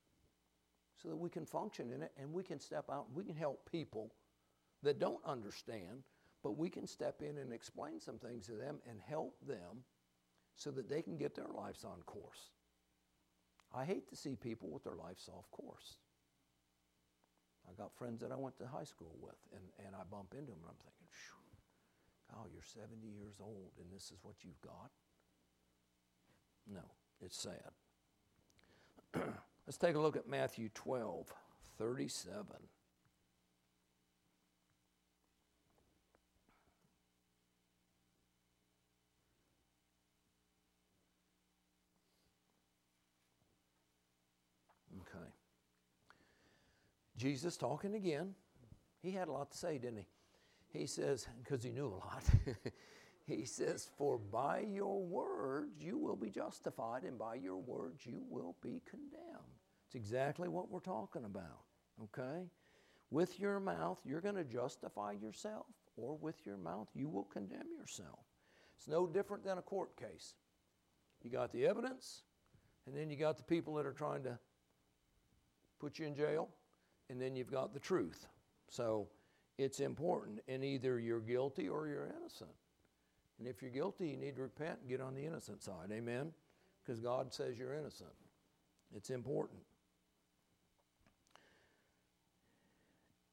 [1.02, 3.36] so that we can function in it and we can step out and we can
[3.36, 4.12] help people
[4.84, 6.04] that don't understand
[6.44, 9.84] but we can step in and explain some things to them and help them
[10.56, 12.52] so that they can get their lives on course.
[13.74, 15.98] I hate to see people with their lives off course.
[17.68, 20.52] I got friends that I went to high school with, and, and I bump into
[20.52, 21.08] them, and I'm thinking,
[22.36, 24.92] oh, you're 70 years old, and this is what you've got?
[26.72, 26.86] No,
[27.22, 27.72] it's sad.
[29.68, 31.32] Let's take a look at Matthew 12,
[31.78, 32.46] 37.
[47.20, 48.34] Jesus talking again.
[49.02, 50.08] He had a lot to say, didn't he?
[50.70, 52.24] He says, because he knew a lot,
[53.26, 58.24] he says, For by your words you will be justified, and by your words you
[58.30, 59.58] will be condemned.
[59.88, 61.64] It's exactly what we're talking about,
[62.04, 62.46] okay?
[63.10, 65.66] With your mouth, you're going to justify yourself,
[65.98, 68.20] or with your mouth, you will condemn yourself.
[68.78, 70.36] It's no different than a court case.
[71.24, 72.22] You got the evidence,
[72.86, 74.38] and then you got the people that are trying to
[75.80, 76.50] put you in jail
[77.10, 78.28] and then you've got the truth.
[78.70, 79.08] So
[79.60, 82.50] it's important, and either you're guilty or you're innocent.
[83.38, 85.92] And if you're guilty, you need to repent and get on the innocent side.
[85.92, 86.32] Amen?
[86.82, 88.10] Because God says you're innocent.
[88.96, 89.60] It's important.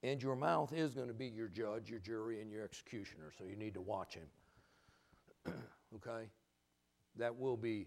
[0.02, 3.44] And your mouth is going to be your judge, your jury, and your executioner, so
[3.44, 5.54] you need to watch him.
[5.94, 6.26] okay?
[7.16, 7.86] That will be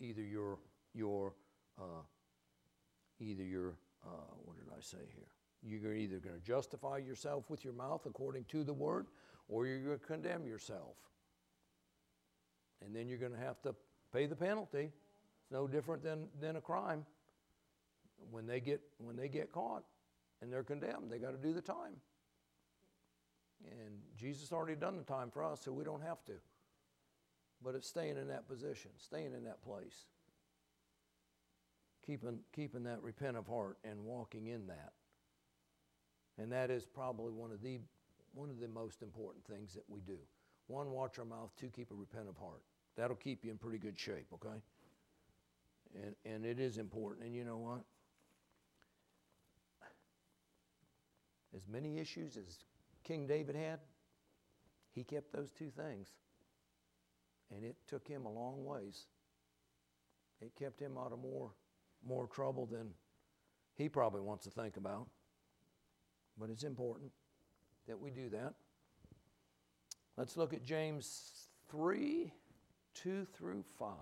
[0.00, 0.58] either your,
[0.94, 1.32] your,
[1.80, 2.02] uh,
[3.20, 5.37] either your uh, what did I say here?
[5.62, 9.06] You're either going to justify yourself with your mouth according to the word,
[9.48, 10.96] or you're going to condemn yourself.
[12.84, 13.74] And then you're going to have to
[14.12, 14.92] pay the penalty.
[15.40, 17.04] It's no different than, than a crime.
[18.30, 19.84] When they get when they get caught
[20.42, 21.94] and they're condemned, they got to do the time.
[23.64, 26.32] And Jesus already done the time for us, so we don't have to.
[27.62, 30.06] But it's staying in that position, staying in that place
[32.08, 34.92] keeping, keeping that repentant heart and walking in that.
[36.38, 37.80] And that is probably one of the
[38.34, 40.18] one of the most important things that we do.
[40.68, 41.50] One, watch our mouth.
[41.58, 42.62] Two, keep a repentant heart.
[42.96, 44.60] That'll keep you in pretty good shape, okay?
[45.94, 47.26] And, and it is important.
[47.26, 47.80] And you know what?
[51.56, 52.58] As many issues as
[53.02, 53.80] King David had,
[54.94, 56.08] he kept those two things.
[57.50, 59.06] And it took him a long ways.
[60.40, 61.52] It kept him out of more
[62.06, 62.90] more trouble than
[63.74, 65.08] he probably wants to think about.
[66.38, 67.10] But it's important
[67.86, 68.54] that we do that.
[70.16, 72.32] Let's look at James 3
[72.94, 73.94] 2 through 5.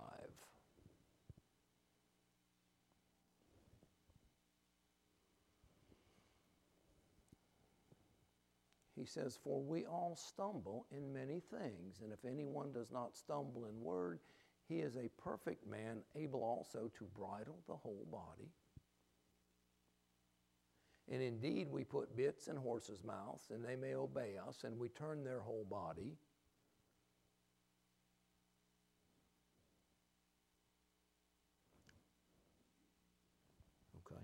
[8.97, 13.67] He says, For we all stumble in many things, and if anyone does not stumble
[13.67, 14.21] in word,
[14.69, 18.51] he is a perfect man, able also to bridle the whole body.
[21.11, 24.89] And indeed, we put bits in horses' mouths, and they may obey us, and we
[24.89, 26.17] turn their whole body.
[34.05, 34.21] Okay.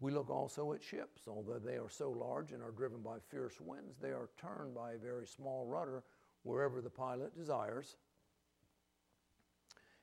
[0.00, 1.22] We look also at ships.
[1.28, 4.94] Although they are so large and are driven by fierce winds, they are turned by
[4.94, 6.02] a very small rudder
[6.42, 7.96] wherever the pilot desires.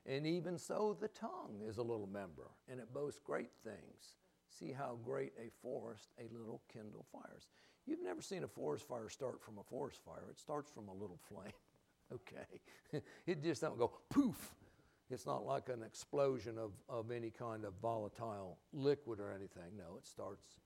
[0.06, 4.18] And even so, the tongue is a little member, and it boasts great things.
[4.50, 7.48] See how great a forest a little kindle fires.
[7.86, 10.30] You've never seen a forest fire start from a forest fire.
[10.30, 11.54] It starts from a little flame,
[12.13, 13.02] okay?
[13.26, 14.56] it just don't go poof.
[15.10, 19.78] It's not like an explosion of, of any kind of volatile liquid or anything.
[19.78, 20.60] No, it starts,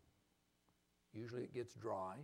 [1.14, 2.16] usually it gets dry.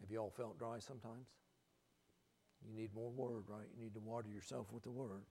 [0.00, 1.28] Have you all felt dry sometimes?
[2.66, 3.66] You need more word, right?
[3.76, 5.22] You need to water yourself with the word.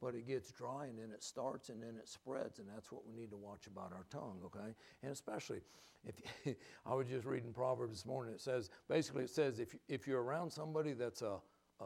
[0.00, 3.06] But it gets dry and then it starts and then it spreads, and that's what
[3.06, 4.74] we need to watch about our tongue, okay?
[5.02, 5.60] And especially
[6.06, 10.06] if I was just reading Proverbs this morning, it says basically it says if if
[10.06, 11.36] you're around somebody that's a
[11.80, 11.84] a,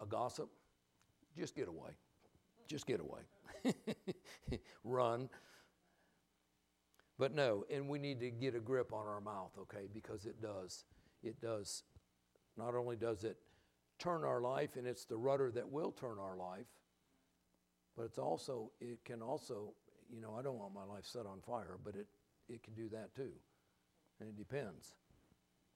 [0.00, 0.48] a gossip,
[1.36, 1.90] just get away,
[2.66, 3.20] just get away,
[4.84, 5.28] run.
[7.18, 9.88] But no, and we need to get a grip on our mouth, okay?
[9.92, 10.84] Because it does
[11.22, 11.82] it does
[12.58, 13.38] not only does it
[13.98, 16.66] turn our life, and it's the rudder that will turn our life,
[17.96, 19.72] but it's also, it can also,
[20.12, 22.06] you know, I don't want my life set on fire, but it,
[22.48, 23.32] it can do that too.
[24.20, 24.94] And it depends.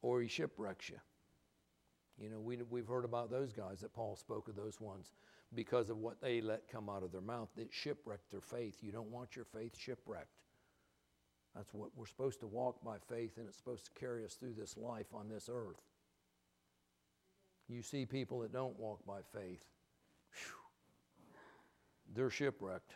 [0.03, 0.99] Or he shipwrecks you.
[2.18, 5.12] You know, we, we've heard about those guys that Paul spoke of those ones
[5.55, 8.79] because of what they let come out of their mouth that shipwrecked their faith.
[8.83, 10.38] You don't want your faith shipwrecked.
[11.55, 14.55] That's what we're supposed to walk by faith, and it's supposed to carry us through
[14.55, 15.83] this life on this earth.
[17.73, 19.65] You see people that don't walk by faith,
[20.35, 21.35] Whew.
[22.15, 22.93] they're shipwrecked.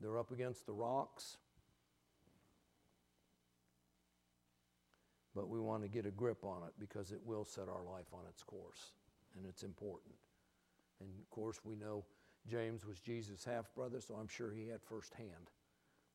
[0.00, 1.36] They're up against the rocks.
[5.36, 8.06] But we want to get a grip on it because it will set our life
[8.12, 8.92] on its course,
[9.36, 10.14] and it's important.
[11.00, 12.04] And of course, we know
[12.50, 15.50] James was Jesus' half brother, so I'm sure he had firsthand.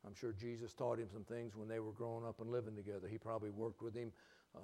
[0.05, 3.07] I'm sure Jesus taught him some things when they were growing up and living together.
[3.07, 4.11] He probably worked with him
[4.55, 4.59] uh,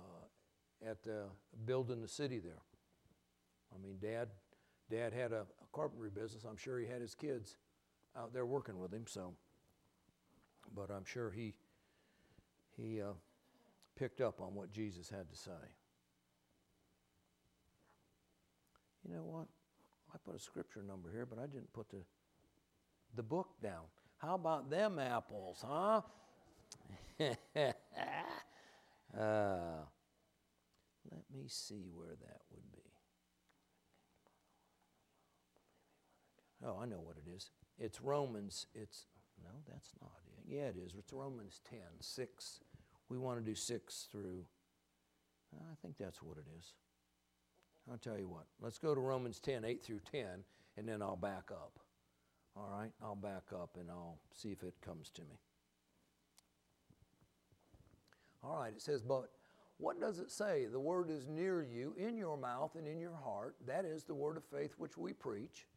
[0.83, 1.27] at uh,
[1.65, 2.61] building the city there.
[3.73, 4.29] I mean, Dad,
[4.89, 6.45] Dad had a, a, carpentry business.
[6.49, 7.57] I'm sure he had his kids
[8.17, 9.05] out there working with him.
[9.07, 9.33] So,
[10.73, 11.53] but I'm sure he
[12.77, 13.13] he uh,
[13.97, 15.51] picked up on what Jesus had to say.
[19.07, 19.47] You know what?
[20.13, 22.01] I put a scripture number here, but I didn't put the
[23.15, 23.83] the book down.
[24.17, 26.01] How about them apples, huh?
[29.17, 29.83] uh,
[31.11, 32.81] let me see where that would be.
[36.65, 37.51] Oh, I know what it is.
[37.77, 38.67] It's Romans.
[38.73, 39.05] It's
[39.43, 40.43] no, that's not it.
[40.47, 40.93] Yeah, it is.
[40.97, 42.59] It's Romans 10, 6.
[43.09, 44.45] We want to do 6 through.
[45.53, 46.73] I think that's what it is.
[47.89, 48.45] I'll tell you what.
[48.59, 50.25] Let's go to Romans 10, 8 through 10,
[50.77, 51.79] and then I'll back up.
[52.55, 52.91] All right?
[53.03, 55.37] I'll back up and I'll see if it comes to me.
[58.43, 59.29] All right, it says, But
[59.77, 60.67] what does it say?
[60.71, 63.55] The word is near you, in your mouth and in your heart.
[63.67, 65.67] That is the word of faith which we preach.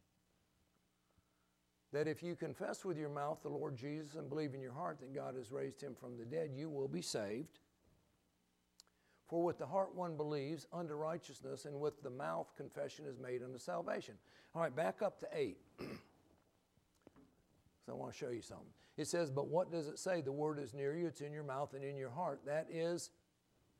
[1.91, 4.99] That if you confess with your mouth the Lord Jesus and believe in your heart
[5.01, 7.59] that God has raised him from the dead, you will be saved.
[9.27, 13.43] For with the heart one believes unto righteousness, and with the mouth confession is made
[13.43, 14.15] unto salvation.
[14.55, 15.57] All right, back up to 8.
[15.79, 15.85] so
[17.91, 18.65] I want to show you something.
[18.97, 20.21] It says, But what does it say?
[20.21, 22.41] The word is near you, it's in your mouth and in your heart.
[22.45, 23.11] That is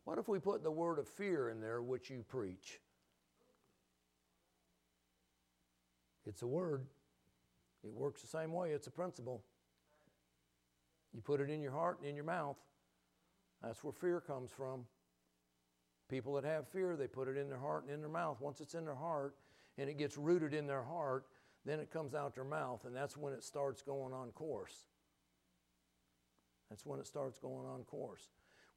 [0.09, 2.79] what if we put the word of fear in there, which you preach?
[6.25, 6.87] It's a word.
[7.83, 8.71] It works the same way.
[8.71, 9.43] It's a principle.
[11.13, 12.57] You put it in your heart and in your mouth.
[13.61, 14.85] That's where fear comes from.
[16.09, 18.41] People that have fear, they put it in their heart and in their mouth.
[18.41, 19.35] Once it's in their heart
[19.77, 21.25] and it gets rooted in their heart,
[21.65, 24.87] then it comes out their mouth, and that's when it starts going on course.
[26.71, 28.27] That's when it starts going on course.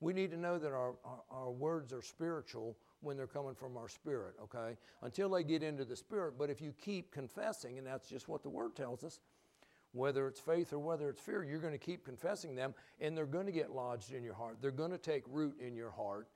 [0.02, 3.76] We need to know that our, our, our, words are spiritual when they're coming from
[3.76, 4.76] our spirit, okay?
[5.02, 6.34] Until they get into the spirit.
[6.36, 9.20] But if you keep confessing, and that's just what the word tells us,
[9.92, 13.26] Whether it's faith or whether it's fear, you're going to keep confessing them and they're
[13.26, 14.56] going to get lodged in your heart.
[14.60, 16.28] They're going to take root in your heart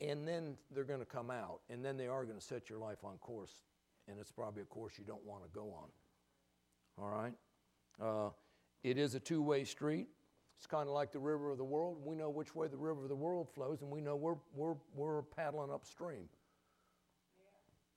[0.00, 2.78] and then they're going to come out and then they are going to set your
[2.78, 3.64] life on course.
[4.08, 5.88] And it's probably a course you don't want to go on.
[7.02, 7.34] All right?
[8.00, 8.30] Uh,
[8.82, 10.08] it is a two way street.
[10.60, 12.02] It's kind of like the river of the world.
[12.04, 14.74] We know which way the river of the world flows, and we know we're, we're,
[14.94, 16.28] we're paddling upstream.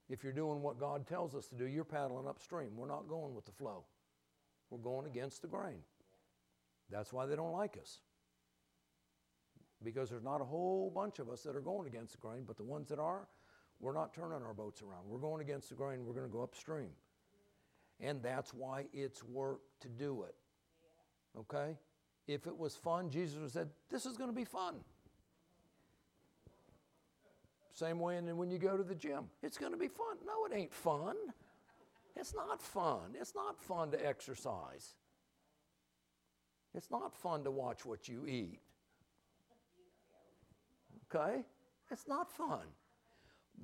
[0.09, 2.69] If you're doing what God tells us to do, you're paddling upstream.
[2.77, 3.83] We're not going with the flow,
[4.69, 5.79] we're going against the grain.
[6.89, 7.99] That's why they don't like us.
[9.83, 12.55] Because there's not a whole bunch of us that are going against the grain, but
[12.55, 13.27] the ones that are,
[13.81, 15.03] we're not turning our boats around.
[15.05, 16.91] We're going against the grain, we're going to go upstream.
[17.99, 20.35] And that's why it's work to do it.
[21.37, 21.75] Okay?
[22.27, 24.75] If it was fun, Jesus would have said, This is going to be fun.
[27.73, 30.17] Same way, and when you go to the gym, it's going to be fun.
[30.25, 31.15] No, it ain't fun.
[32.15, 33.15] It's not fun.
[33.19, 34.93] It's not fun to exercise.
[36.75, 38.59] It's not fun to watch what you eat.
[41.13, 41.43] Okay?
[41.91, 42.61] It's not fun.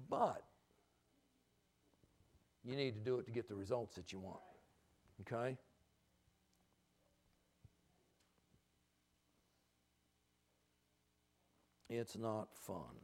[0.09, 0.43] But
[2.63, 4.39] you need to do it to get the results that you want.
[5.21, 5.57] Okay?
[11.89, 12.95] It's not fun.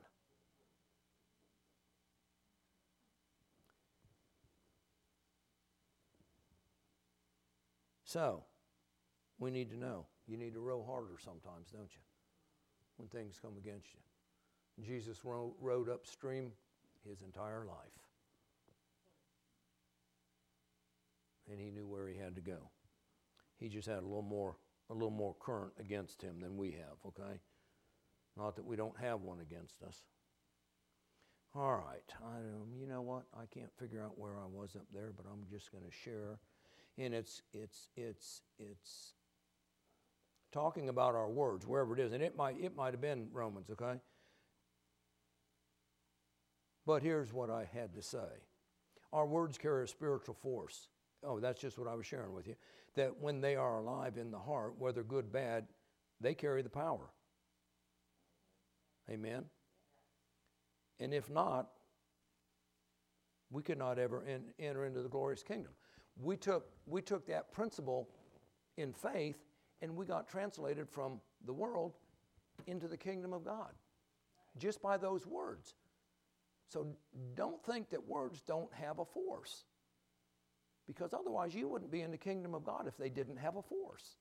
[8.04, 8.44] So,
[9.40, 10.06] we need to know.
[10.28, 12.02] You need to row harder sometimes, don't you?
[12.98, 14.86] When things come against you.
[14.86, 16.52] Jesus rowed upstream
[17.08, 17.78] his entire life.
[21.50, 22.70] And he knew where he had to go.
[23.58, 24.56] He just had a little more
[24.90, 27.40] a little more current against him than we have, okay?
[28.38, 30.04] Not that we don't have one against us.
[31.56, 33.24] All right, I, um, you know what?
[33.34, 36.40] I can't figure out where I was up there, but I'm just going to share.
[36.98, 39.14] And it's it's it's it's
[40.52, 43.70] talking about our words wherever it is, and it might it might have been Romans,
[43.70, 44.00] okay?
[46.86, 48.44] But here's what I had to say:
[49.14, 50.90] Our words carry a spiritual force.
[51.24, 52.56] Oh, that's just what I was sharing with you.
[52.96, 55.68] That when they are alive in the heart, whether good, bad,
[56.20, 57.10] they carry the power.
[59.10, 59.46] Amen?
[61.00, 61.70] And if not,
[63.52, 65.72] we could not ever in, enter into the glorious kingdom.
[66.22, 68.10] We took, we took that principle
[68.78, 69.38] in faith
[69.82, 71.94] and we got translated from the world
[72.68, 73.72] into the kingdom of God
[74.58, 75.76] just by those words.
[76.70, 76.88] So
[77.36, 79.66] don't think that words don't have a force
[80.88, 83.62] because otherwise you wouldn't be in the kingdom of God if they didn't have a
[83.62, 84.18] force.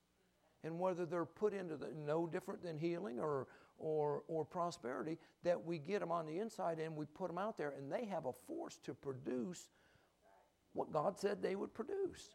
[0.62, 3.46] And whether they're put into the no different than healing or,
[3.78, 7.58] or, or prosperity, that we get them on the inside and we put them out
[7.58, 9.68] there, and they have a force to produce
[10.72, 12.30] what God said they would produce.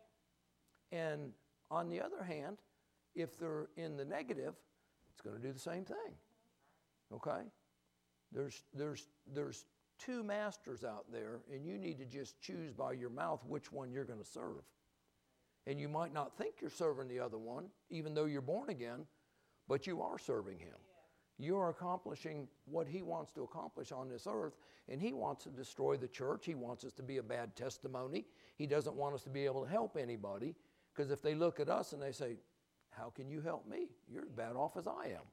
[0.92, 1.32] And
[1.72, 2.58] on the other hand,
[3.16, 4.56] if they're in the negative,
[5.12, 6.14] it's going to do the same thing.
[7.14, 7.42] Okay?
[8.32, 9.66] There's, there's, there's
[9.98, 13.92] two masters out there, and you need to just choose by your mouth which one
[13.92, 14.64] you're going to serve.
[15.68, 19.06] And you might not think you're serving the other one, even though you're born again,
[19.68, 20.76] but you are serving him
[21.40, 24.58] you are accomplishing what he wants to accomplish on this earth,
[24.90, 26.46] and he wants to destroy the church.
[26.46, 28.26] He wants us to be a bad testimony.
[28.58, 30.54] He doesn't want us to be able to help anybody,
[30.94, 32.36] because if they look at us and they say,
[32.90, 33.88] How can you help me?
[34.12, 35.26] You're as bad off as I am.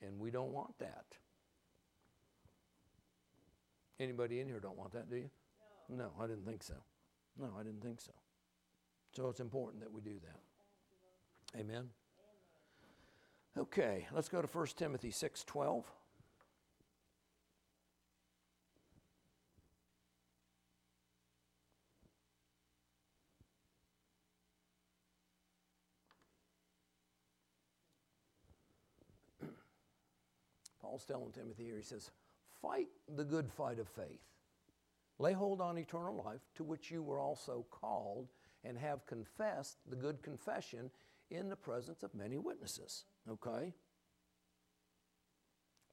[0.00, 1.04] And we don't want that.
[4.00, 5.30] Anybody in here don't want that, do you?
[5.90, 6.74] No, no I didn't think so.
[7.38, 8.12] No, I didn't think so.
[9.12, 11.60] So it's important that we do that.
[11.60, 11.88] Amen.
[13.58, 15.84] Okay, let's go to 1 Timothy 6:12.
[30.82, 32.10] Paul's telling Timothy here, he says,
[32.60, 34.20] Fight the good fight of faith.
[35.18, 38.28] Lay hold on eternal life, to which you were also called,
[38.64, 40.90] and have confessed the good confession
[41.30, 43.04] in the presence of many witnesses.
[43.30, 43.72] Okay?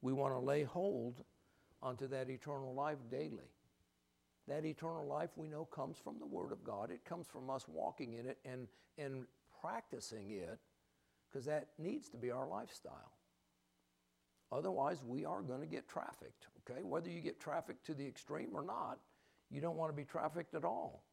[0.01, 1.23] We want to lay hold
[1.81, 3.51] onto that eternal life daily.
[4.47, 6.91] That eternal life we know comes from the Word of God.
[6.91, 8.67] It comes from us walking in it and,
[8.97, 9.25] and
[9.61, 10.59] practicing it
[11.29, 13.13] because that needs to be our lifestyle.
[14.51, 16.83] Otherwise, we are going to get trafficked, okay?
[16.83, 18.99] Whether you get trafficked to the extreme or not,
[19.49, 21.03] you don't want to be trafficked at all.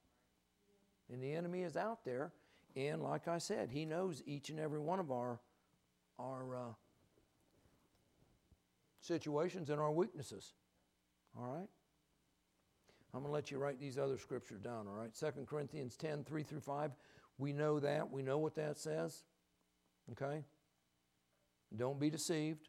[1.11, 2.33] And the enemy is out there
[2.77, 5.41] and like I said, He knows each and every one of our,
[6.19, 6.73] our uh,
[9.01, 10.55] situations and our weaknesses.
[11.39, 11.69] All right?
[13.13, 15.11] I'm going to let you write these other scriptures down, all right?
[15.13, 16.93] 2 Corinthians 10, 3 through 5.
[17.39, 18.11] We know that.
[18.11, 19.25] We know what that says.
[20.13, 20.45] Okay?
[21.77, 22.69] Don't be deceived.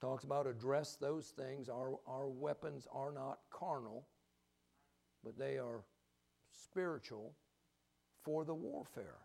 [0.00, 1.68] Talks about address those things.
[1.68, 4.06] Our, our weapons are not carnal,
[5.24, 5.84] but they are
[6.50, 7.34] spiritual
[8.26, 9.20] for the warfare.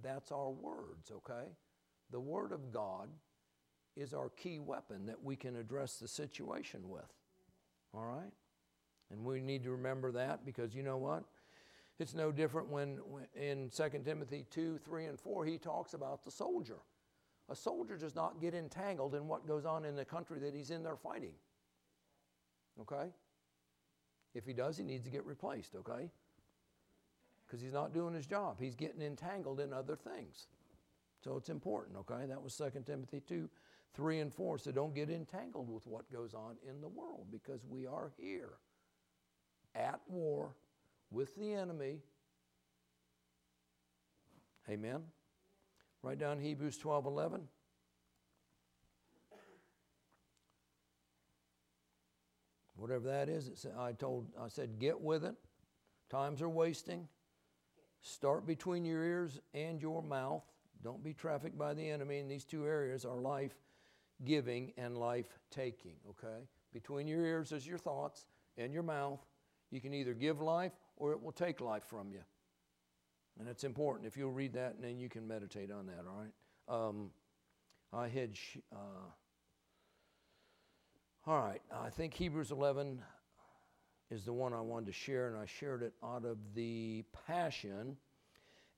[0.00, 1.48] That's our words, okay?
[2.12, 3.08] The Word of God
[3.96, 7.12] is our key weapon that we can address the situation with.
[7.92, 8.32] All right?
[9.10, 11.24] And we need to remember that because you know what?
[11.98, 13.00] It's no different when,
[13.34, 16.78] in 2 Timothy 2, 3, and 4, he talks about the soldier.
[17.50, 20.70] A soldier does not get entangled in what goes on in the country that he's
[20.70, 21.34] in there fighting.
[22.80, 23.10] Okay?
[24.32, 26.10] If he does, he needs to get replaced, okay?
[27.54, 28.56] Because he's not doing his job.
[28.58, 30.48] He's getting entangled in other things.
[31.22, 32.26] So it's important, okay?
[32.26, 33.48] That was 2 Timothy 2,
[33.94, 34.58] 3 and 4.
[34.58, 38.54] So don't get entangled with what goes on in the world because we are here
[39.76, 40.56] at war
[41.12, 42.00] with the enemy.
[44.68, 45.02] Amen.
[46.02, 47.42] Write down Hebrews 12 11.
[52.74, 55.36] Whatever that is, I told I said, get with it.
[56.10, 57.06] Times are wasting.
[58.04, 60.44] Start between your ears and your mouth.
[60.82, 62.18] Don't be trafficked by the enemy.
[62.18, 63.54] And these two areas are life
[64.26, 66.44] giving and life taking, okay?
[66.70, 68.26] Between your ears is your thoughts
[68.58, 69.24] and your mouth.
[69.70, 72.20] You can either give life or it will take life from you.
[73.40, 74.06] And it's important.
[74.06, 76.88] If you'll read that, and then you can meditate on that, all right?
[76.88, 77.10] Um,
[77.90, 78.36] I had,
[78.70, 79.08] uh,
[81.26, 83.00] all right, I think Hebrews 11
[84.10, 87.96] is the one I wanted to share, and I shared it out of the Passion.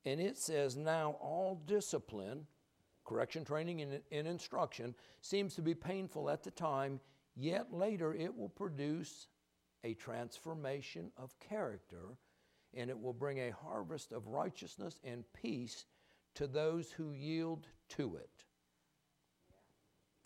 [0.05, 2.47] And it says, Now all discipline,
[3.05, 7.01] correction, training, and, and instruction seems to be painful at the time,
[7.35, 9.27] yet later it will produce
[9.85, 12.17] a transformation of character,
[12.75, 15.87] and it will bring a harvest of righteousness and peace
[16.35, 18.45] to those who yield to it.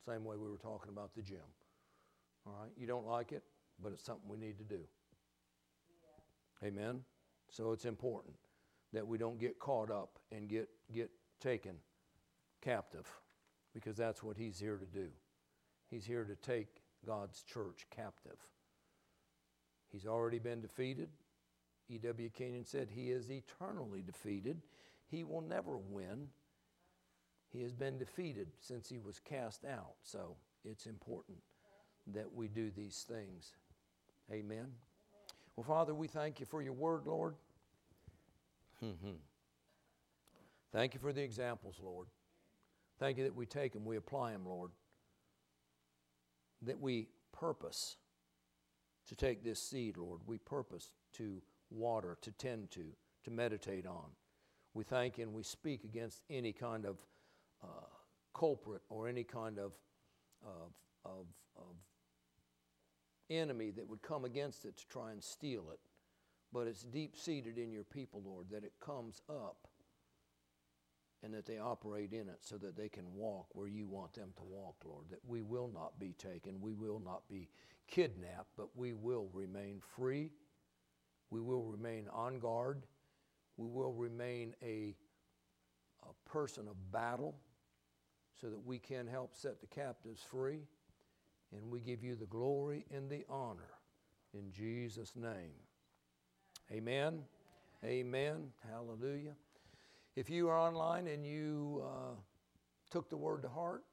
[0.07, 1.39] Same way we were talking about the gym.
[2.47, 3.45] All right, you don't like it,
[3.83, 4.81] but it's something we need to do.
[6.63, 6.69] Yeah.
[6.69, 7.01] Amen.
[7.51, 8.35] So it's important
[8.93, 11.11] that we don't get caught up and get get
[11.41, 11.77] taken
[12.61, 13.07] captive
[13.75, 15.09] because that's what he's here to do.
[15.91, 18.39] He's here to take God's church captive.
[19.91, 21.09] He's already been defeated.
[21.89, 22.31] E.W.
[22.31, 24.63] Kenyon said he is eternally defeated.
[25.11, 26.29] He will never win.
[27.53, 29.95] He has been defeated since he was cast out.
[30.05, 31.39] So it's important
[32.15, 33.55] that we do these things.
[34.33, 34.67] Amen.
[35.57, 37.35] Well, Father, we thank you for your word, Lord.
[40.73, 42.07] thank you for the examples, Lord.
[42.99, 44.71] Thank you that we take them, we apply them, Lord.
[46.63, 47.97] That we purpose
[49.09, 50.21] to take this seed, Lord.
[50.27, 52.85] We purpose to water, to tend to,
[53.25, 54.07] to meditate on.
[54.75, 56.99] We thank and we speak against any kind of
[57.63, 57.67] uh,
[58.33, 59.73] culprit or any kind of,
[60.45, 60.73] of,
[61.05, 61.27] of,
[61.57, 61.75] of
[63.31, 65.79] enemy that would come against it to try and steal it.
[66.53, 69.69] But it's deep seated in your people, Lord, that it comes up
[71.23, 74.31] and that they operate in it so that they can walk where you want them
[74.37, 75.05] to walk, Lord.
[75.11, 77.49] That we will not be taken, we will not be
[77.87, 80.31] kidnapped, but we will remain free.
[81.31, 82.83] We will remain on guard.
[83.57, 84.97] We will remain a,
[86.03, 87.37] a person of battle
[88.41, 90.63] so that we can help set the captives free.
[91.53, 93.71] And we give you the glory and the honor
[94.35, 95.55] in Jesus' name.
[96.71, 97.21] Amen.
[97.85, 98.53] Amen.
[98.69, 99.35] Hallelujah.
[100.17, 102.15] If you are online and you uh,
[102.91, 103.85] took the word to heart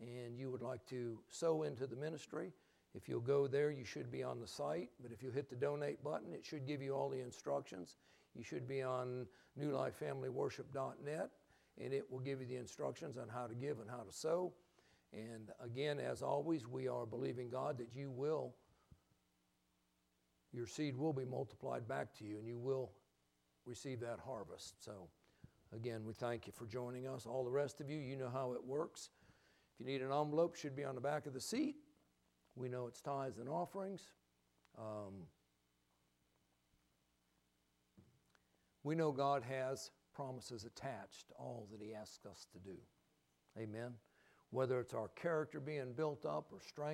[0.00, 2.52] and you would like to sow into the ministry,
[2.94, 4.88] if you'll go there, you should be on the site.
[5.00, 7.96] But if you hit the donate button, it should give you all the instructions.
[8.34, 9.26] You should be on
[9.60, 11.30] newlifefamilyworship.net,
[11.78, 14.52] and it will give you the instructions on how to give and how to sow.
[15.12, 18.54] And again, as always, we are believing God that you will,
[20.52, 22.92] your seed will be multiplied back to you, and you will
[23.64, 24.84] receive that harvest.
[24.84, 25.08] So,
[25.74, 27.26] again, we thank you for joining us.
[27.26, 29.10] All the rest of you, you know how it works.
[29.74, 31.76] If you need an envelope, should be on the back of the seat.
[32.54, 34.02] We know it's tithes and offerings.
[34.78, 35.26] Um,
[38.82, 42.76] we know God has promises attached to all that He asks us to do.
[43.58, 43.92] Amen.
[44.56, 46.84] Whether it's our character being built up or strength.